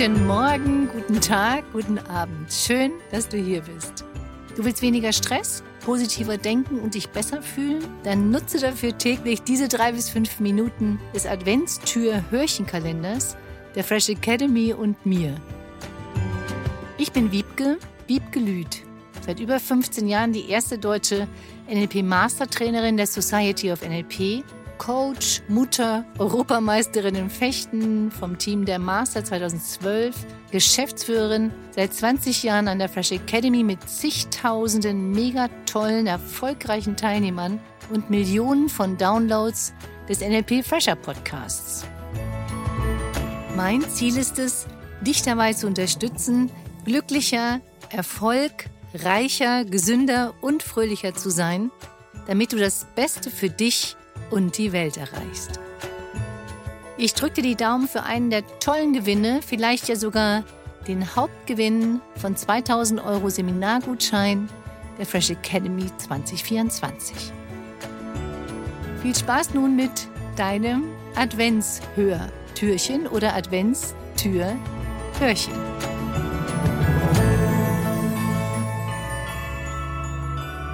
Guten 0.00 0.26
Morgen, 0.26 0.88
guten 0.88 1.20
Tag, 1.20 1.62
guten 1.74 1.98
Abend. 1.98 2.50
Schön, 2.50 2.92
dass 3.10 3.28
du 3.28 3.36
hier 3.36 3.60
bist. 3.60 4.02
Du 4.56 4.64
willst 4.64 4.80
weniger 4.80 5.12
Stress, 5.12 5.62
positiver 5.84 6.38
denken 6.38 6.80
und 6.80 6.94
dich 6.94 7.10
besser 7.10 7.42
fühlen? 7.42 7.84
Dann 8.02 8.30
nutze 8.30 8.58
dafür 8.58 8.96
täglich 8.96 9.42
diese 9.42 9.68
drei 9.68 9.92
bis 9.92 10.08
fünf 10.08 10.40
Minuten 10.40 10.98
des 11.14 11.26
Adventstür-Hörchenkalenders 11.26 13.36
der 13.74 13.84
Fresh 13.84 14.08
Academy 14.08 14.72
und 14.72 15.04
mir. 15.04 15.34
Ich 16.96 17.12
bin 17.12 17.30
Wiebke, 17.30 17.76
Wiebke 18.06 18.40
Lüth. 18.40 18.84
Seit 19.26 19.38
über 19.38 19.60
15 19.60 20.08
Jahren 20.08 20.32
die 20.32 20.48
erste 20.48 20.78
deutsche 20.78 21.28
NLP-Mastertrainerin 21.70 22.96
der 22.96 23.06
Society 23.06 23.70
of 23.70 23.86
NLP 23.86 24.44
Coach, 24.80 25.42
Mutter, 25.46 26.06
Europameisterin 26.18 27.14
im 27.14 27.28
Fechten 27.28 28.10
vom 28.10 28.38
Team 28.38 28.64
der 28.64 28.78
Master 28.78 29.22
2012, 29.22 30.16
Geschäftsführerin, 30.52 31.52
seit 31.72 31.92
20 31.92 32.42
Jahren 32.42 32.66
an 32.66 32.78
der 32.78 32.88
Fresh 32.88 33.12
Academy 33.12 33.62
mit 33.62 33.86
zigtausenden 33.86 35.10
mega 35.10 35.48
tollen, 35.66 36.06
erfolgreichen 36.06 36.96
Teilnehmern 36.96 37.60
und 37.92 38.08
Millionen 38.08 38.70
von 38.70 38.96
Downloads 38.96 39.74
des 40.08 40.20
NLP 40.22 40.64
Fresher 40.64 40.96
Podcasts. 40.96 41.84
Mein 43.54 43.82
Ziel 43.82 44.16
ist 44.16 44.38
es, 44.38 44.66
dich 45.02 45.20
dabei 45.20 45.52
zu 45.52 45.66
unterstützen, 45.66 46.50
glücklicher, 46.86 47.60
erfolgreicher, 47.90 49.66
gesünder 49.66 50.32
und 50.40 50.62
fröhlicher 50.62 51.14
zu 51.14 51.28
sein, 51.28 51.70
damit 52.26 52.54
du 52.54 52.56
das 52.56 52.86
Beste 52.94 53.30
für 53.30 53.50
dich 53.50 53.98
und 54.30 54.58
die 54.58 54.72
Welt 54.72 54.96
erreichst. 54.96 55.60
Ich 56.96 57.14
drücke 57.14 57.36
dir 57.36 57.42
die 57.42 57.54
Daumen 57.56 57.86
für 57.88 58.02
einen 58.02 58.30
der 58.30 58.42
tollen 58.58 58.92
Gewinne, 58.92 59.40
vielleicht 59.46 59.88
ja 59.88 59.94
sogar 59.96 60.44
den 60.86 61.16
Hauptgewinn 61.16 62.00
von 62.16 62.36
2000 62.36 63.02
Euro 63.04 63.30
Seminargutschein 63.30 64.48
der 64.98 65.06
Fresh 65.06 65.30
Academy 65.30 65.86
2024. 65.96 67.32
Viel 69.00 69.16
Spaß 69.16 69.54
nun 69.54 69.76
mit 69.76 70.08
deinem 70.36 70.84
Adventshörtürchen 71.14 73.06
oder 73.06 73.34
Adventstür-Hörchen. 73.34 75.54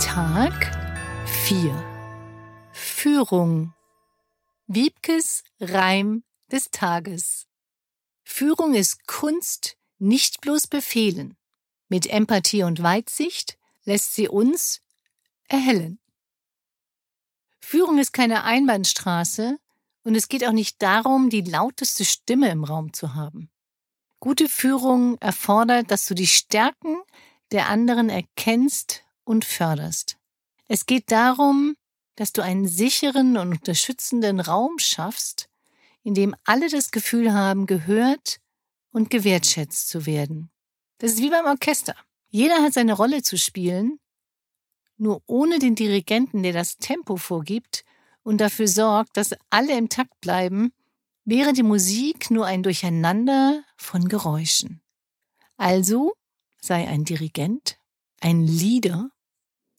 Tag 0.00 0.72
4 1.26 1.95
Führung. 3.06 3.72
Wiebkes 4.66 5.44
Reim 5.60 6.24
des 6.50 6.72
Tages. 6.72 7.46
Führung 8.24 8.74
ist 8.74 9.06
Kunst, 9.06 9.76
nicht 10.00 10.40
bloß 10.40 10.66
befehlen. 10.66 11.36
Mit 11.88 12.08
Empathie 12.08 12.64
und 12.64 12.82
Weitsicht 12.82 13.58
lässt 13.84 14.16
sie 14.16 14.28
uns 14.28 14.80
erhellen. 15.46 16.00
Führung 17.60 17.98
ist 17.98 18.12
keine 18.12 18.42
Einbahnstraße 18.42 19.56
und 20.02 20.16
es 20.16 20.26
geht 20.26 20.44
auch 20.44 20.50
nicht 20.50 20.82
darum, 20.82 21.30
die 21.30 21.42
lauteste 21.42 22.04
Stimme 22.04 22.50
im 22.50 22.64
Raum 22.64 22.92
zu 22.92 23.14
haben. 23.14 23.50
Gute 24.18 24.48
Führung 24.48 25.16
erfordert, 25.18 25.92
dass 25.92 26.06
du 26.06 26.14
die 26.14 26.26
Stärken 26.26 26.96
der 27.52 27.68
anderen 27.68 28.08
erkennst 28.08 29.04
und 29.22 29.44
förderst. 29.44 30.16
Es 30.66 30.86
geht 30.86 31.12
darum, 31.12 31.76
dass 32.16 32.32
du 32.32 32.42
einen 32.42 32.66
sicheren 32.66 33.36
und 33.36 33.52
unterstützenden 33.52 34.40
Raum 34.40 34.78
schaffst, 34.78 35.48
in 36.02 36.14
dem 36.14 36.34
alle 36.44 36.68
das 36.68 36.90
Gefühl 36.90 37.32
haben, 37.32 37.66
gehört 37.66 38.40
und 38.90 39.10
gewertschätzt 39.10 39.88
zu 39.88 40.06
werden. 40.06 40.50
Das 40.98 41.12
ist 41.12 41.22
wie 41.22 41.30
beim 41.30 41.46
Orchester. 41.46 41.94
Jeder 42.28 42.62
hat 42.62 42.72
seine 42.72 42.94
Rolle 42.94 43.22
zu 43.22 43.36
spielen, 43.38 43.98
nur 44.96 45.22
ohne 45.26 45.58
den 45.58 45.74
Dirigenten, 45.74 46.42
der 46.42 46.52
das 46.52 46.78
Tempo 46.78 47.16
vorgibt 47.16 47.84
und 48.22 48.40
dafür 48.40 48.66
sorgt, 48.66 49.16
dass 49.16 49.34
alle 49.50 49.76
im 49.76 49.88
Takt 49.88 50.20
bleiben, 50.20 50.72
wäre 51.24 51.52
die 51.52 51.62
Musik 51.62 52.30
nur 52.30 52.46
ein 52.46 52.62
Durcheinander 52.62 53.62
von 53.76 54.08
Geräuschen. 54.08 54.80
Also 55.56 56.14
sei 56.60 56.88
ein 56.88 57.04
Dirigent, 57.04 57.78
ein 58.20 58.46
Leader, 58.46 59.10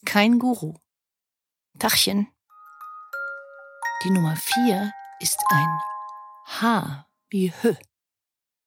kein 0.04 0.38
Guru. 0.38 0.74
Tachchen. 1.78 2.28
Die 4.04 4.10
Nummer 4.10 4.36
vier 4.36 4.92
ist 5.20 5.38
ein 5.50 5.80
H 6.60 7.06
wie 7.30 7.52
H. 7.52 7.76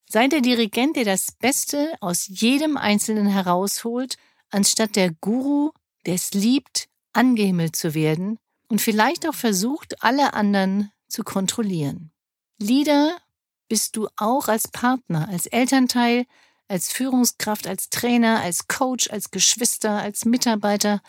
Sei 0.09 0.27
der 0.27 0.41
Dirigent, 0.41 0.97
der 0.97 1.05
das 1.05 1.31
Beste 1.31 1.95
aus 2.01 2.27
jedem 2.27 2.77
Einzelnen 2.77 3.27
herausholt, 3.27 4.17
anstatt 4.49 4.95
der 4.95 5.11
Guru, 5.11 5.72
der 6.05 6.16
es 6.16 6.33
liebt, 6.33 6.89
angehimmelt 7.13 7.75
zu 7.75 7.94
werden 7.94 8.39
und 8.67 8.81
vielleicht 8.81 9.28
auch 9.28 9.35
versucht, 9.35 10.03
alle 10.03 10.33
anderen 10.33 10.91
zu 11.07 11.23
kontrollieren. 11.23 12.11
Leader 12.57 13.17
bist 13.67 13.95
du 13.95 14.07
auch 14.17 14.47
als 14.47 14.67
Partner, 14.67 15.29
als 15.29 15.45
Elternteil, 15.45 16.25
als 16.67 16.91
Führungskraft, 16.91 17.67
als 17.67 17.89
Trainer, 17.89 18.41
als 18.41 18.67
Coach, 18.67 19.09
als 19.09 19.31
Geschwister, 19.31 20.01
als 20.01 20.25
Mitarbeiter, 20.25 21.01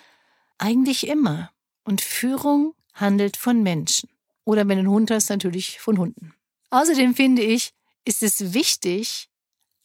eigentlich 0.58 1.06
immer. 1.08 1.50
Und 1.84 2.00
Führung 2.00 2.74
handelt 2.94 3.36
von 3.36 3.62
Menschen. 3.62 4.08
Oder 4.44 4.68
wenn 4.68 4.76
du 4.76 4.84
einen 4.84 4.90
Hund 4.90 5.10
hast, 5.10 5.30
natürlich 5.30 5.80
von 5.80 5.98
Hunden. 5.98 6.34
Außerdem 6.70 7.14
finde 7.14 7.42
ich, 7.42 7.72
ist 8.04 8.22
es 8.22 8.54
wichtig, 8.54 9.28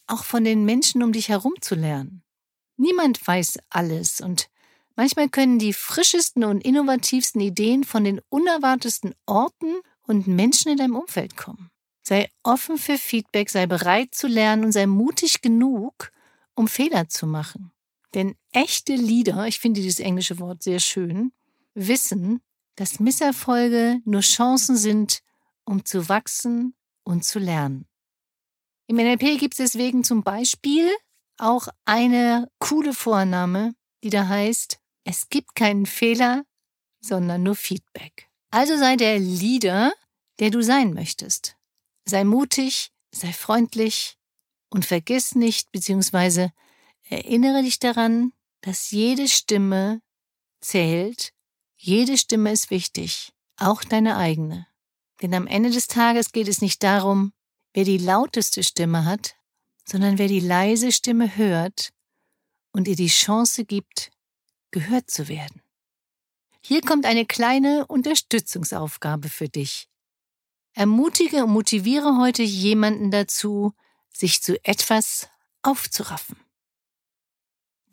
auch 0.08 0.24
von 0.24 0.44
den 0.44 0.66
Menschen 0.66 1.03
um 1.03 1.12
dich 1.12 1.30
herum 1.30 1.53
zu 1.62 1.75
lernen. 1.75 2.24
Niemand 2.78 3.25
weiß 3.25 3.59
alles 3.69 4.22
und 4.22 4.50
manchmal 4.96 5.30
können 5.30 5.59
die 5.59 5.74
frischesten 5.74 6.44
und 6.44 6.63
innovativsten 6.63 7.41
Ideen 7.41 7.84
von 7.84 8.03
den 8.03 8.22
unerwartetesten 8.29 9.16
Orten 9.25 9.75
und 10.03 10.28
Menschen 10.28 10.72
in 10.72 10.78
deinem 10.78 10.96
Umfeld 10.96 11.35
kommen. 11.35 11.69
Sei 12.03 12.29
offen 12.44 12.78
für 12.78 12.97
Feedback, 12.97 13.50
sei 13.50 13.66
bereit 13.66 14.16
zu 14.16 14.28
lernen 14.28 14.66
und 14.66 14.72
sei 14.72 14.85
mutig 14.85 15.41
genug, 15.41 16.12
um 16.56 16.68
Fehler 16.68 17.09
zu 17.09 17.28
machen. 17.28 17.72
Denn 18.14 18.35
echte 18.53 18.96
Leader, 18.96 19.46
ich 19.47 19.59
finde 19.59 19.81
dieses 19.81 20.00
englische 20.00 20.40
Wort 20.40 20.64
sehr 20.64 20.79
schön, 20.79 21.34
wissen, 21.77 22.41
dass 22.75 22.99
Misserfolge 22.99 24.01
nur 24.05 24.21
Chancen 24.21 24.75
sind, 24.75 25.21
um 25.63 25.85
zu 25.85 26.09
wachsen 26.09 26.75
und 27.03 27.23
zu 27.23 27.39
lernen. 27.39 27.88
Im 28.88 28.97
NLP 28.97 29.39
gibt 29.39 29.53
es 29.53 29.71
deswegen 29.71 30.03
zum 30.03 30.23
Beispiel 30.23 30.89
auch 31.37 31.67
eine 31.85 32.49
coole 32.59 32.93
Vorname, 32.93 33.73
die 34.03 34.09
da 34.09 34.27
heißt, 34.27 34.79
es 35.03 35.29
gibt 35.29 35.55
keinen 35.55 35.85
Fehler, 35.85 36.43
sondern 36.99 37.43
nur 37.43 37.55
Feedback. 37.55 38.29
Also 38.49 38.77
sei 38.77 38.95
der 38.95 39.19
Leader, 39.19 39.93
der 40.39 40.51
du 40.51 40.61
sein 40.61 40.93
möchtest. 40.93 41.57
Sei 42.05 42.23
mutig, 42.23 42.91
sei 43.11 43.33
freundlich 43.33 44.17
und 44.69 44.85
vergiss 44.85 45.35
nicht, 45.35 45.71
beziehungsweise 45.71 46.51
erinnere 47.03 47.61
dich 47.61 47.79
daran, 47.79 48.33
dass 48.61 48.91
jede 48.91 49.27
Stimme 49.27 50.01
zählt 50.61 51.33
jede 51.77 52.17
Stimme 52.17 52.51
ist 52.51 52.71
wichtig, 52.71 53.31
auch 53.57 53.83
deine 53.83 54.17
eigene. 54.17 54.67
Denn 55.21 55.33
am 55.33 55.47
Ende 55.47 55.69
des 55.69 55.88
Tages 55.88 56.31
geht 56.31 56.47
es 56.47 56.61
nicht 56.61 56.83
darum, 56.83 57.33
wer 57.73 57.83
die 57.83 57.97
lauteste 57.97 58.63
Stimme 58.63 59.05
hat, 59.05 59.35
sondern 59.85 60.17
wer 60.17 60.27
die 60.27 60.39
leise 60.39 60.91
Stimme 60.91 61.37
hört 61.37 61.93
und 62.71 62.87
ihr 62.87 62.95
die 62.95 63.07
Chance 63.07 63.63
gibt, 63.63 64.11
gehört 64.71 65.09
zu 65.09 65.27
werden. 65.27 65.61
Hier 66.61 66.81
kommt 66.81 67.05
eine 67.05 67.25
kleine 67.25 67.85
Unterstützungsaufgabe 67.87 69.29
für 69.29 69.47
dich. 69.47 69.87
Ermutige 70.73 71.45
und 71.45 71.51
motiviere 71.51 72.17
heute 72.17 72.43
jemanden 72.43 73.09
dazu, 73.09 73.73
sich 74.11 74.43
zu 74.43 74.63
etwas 74.66 75.29
aufzuraffen. 75.61 76.37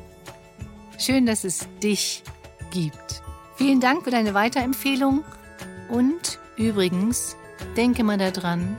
Schön, 0.98 1.26
dass 1.26 1.44
es 1.44 1.68
dich 1.82 2.22
gibt. 2.70 3.22
Vielen 3.56 3.80
Dank 3.80 4.04
für 4.04 4.10
deine 4.10 4.34
Weiterempfehlung 4.34 5.24
und 5.88 6.38
übrigens, 6.56 7.36
denke 7.76 8.04
mal 8.04 8.18
daran, 8.18 8.76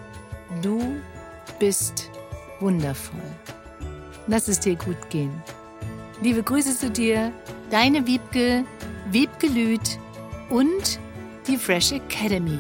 du 0.62 0.80
bist 1.60 2.10
wundervoll. 2.60 3.20
Lass 4.28 4.48
es 4.48 4.60
dir 4.60 4.76
gut 4.76 5.10
gehen. 5.10 5.32
Liebe 6.22 6.44
Grüße 6.44 6.78
zu 6.78 6.90
dir, 6.90 7.32
deine 7.70 8.06
Wiebke, 8.08 8.66
Lüth 9.12 10.00
und 10.50 11.00
die 11.48 11.58
Fresh 11.58 11.94
Academy. 11.94 12.60